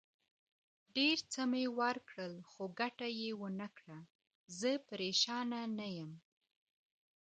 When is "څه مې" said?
1.31-1.65